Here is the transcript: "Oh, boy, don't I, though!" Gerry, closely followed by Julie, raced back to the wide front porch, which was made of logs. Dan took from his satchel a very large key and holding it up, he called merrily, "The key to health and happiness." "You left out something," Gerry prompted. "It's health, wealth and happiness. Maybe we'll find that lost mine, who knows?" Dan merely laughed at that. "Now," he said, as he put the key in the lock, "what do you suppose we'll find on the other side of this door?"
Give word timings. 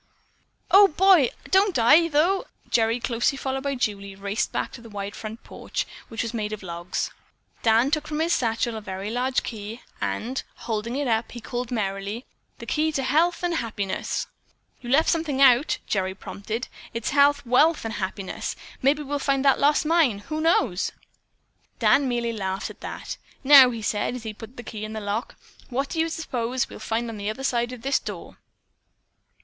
"Oh, 0.71 0.87
boy, 0.87 1.29
don't 1.51 1.77
I, 1.77 2.07
though!" 2.07 2.45
Gerry, 2.71 2.99
closely 2.99 3.37
followed 3.37 3.61
by 3.61 3.75
Julie, 3.75 4.15
raced 4.15 4.51
back 4.51 4.71
to 4.71 4.81
the 4.81 4.89
wide 4.89 5.15
front 5.15 5.43
porch, 5.43 5.85
which 6.07 6.23
was 6.23 6.33
made 6.33 6.51
of 6.53 6.63
logs. 6.63 7.11
Dan 7.61 7.91
took 7.91 8.07
from 8.07 8.19
his 8.19 8.33
satchel 8.33 8.75
a 8.75 8.81
very 8.81 9.11
large 9.11 9.43
key 9.43 9.83
and 10.01 10.41
holding 10.55 10.95
it 10.95 11.07
up, 11.07 11.33
he 11.33 11.39
called 11.39 11.69
merrily, 11.69 12.25
"The 12.57 12.65
key 12.65 12.91
to 12.93 13.03
health 13.03 13.43
and 13.43 13.57
happiness." 13.57 14.25
"You 14.81 14.89
left 14.89 15.09
out 15.09 15.11
something," 15.11 15.37
Gerry 15.85 16.15
prompted. 16.15 16.67
"It's 16.95 17.11
health, 17.11 17.45
wealth 17.45 17.85
and 17.85 17.93
happiness. 17.93 18.55
Maybe 18.81 19.03
we'll 19.03 19.19
find 19.19 19.45
that 19.45 19.59
lost 19.59 19.85
mine, 19.85 20.17
who 20.29 20.41
knows?" 20.41 20.91
Dan 21.77 22.09
merely 22.09 22.33
laughed 22.33 22.71
at 22.71 22.81
that. 22.81 23.17
"Now," 23.43 23.69
he 23.69 23.83
said, 23.83 24.15
as 24.15 24.23
he 24.23 24.33
put 24.33 24.57
the 24.57 24.63
key 24.63 24.83
in 24.83 24.93
the 24.93 24.99
lock, 24.99 25.35
"what 25.69 25.89
do 25.89 25.99
you 25.99 26.09
suppose 26.09 26.69
we'll 26.69 26.79
find 26.79 27.07
on 27.07 27.17
the 27.17 27.29
other 27.29 27.43
side 27.43 27.71
of 27.71 27.83
this 27.83 27.99
door?" 27.99 28.37